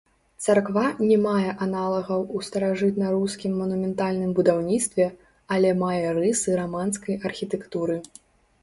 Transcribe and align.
Царква 0.43 0.85
не 1.09 1.17
мае 1.25 1.51
аналагаў 1.65 2.21
у 2.39 2.41
старажытна-рускім 2.47 3.53
манументальным 3.61 4.33
будаўніцтве, 4.41 5.05
але 5.57 5.69
мае 5.85 6.03
рысы 6.21 6.49
раманскай 6.63 7.23
архітэктуры. 7.33 8.03